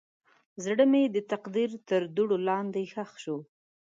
[0.63, 3.37] زړه مې د تقدیر تر دوړو لاندې ښخ شو.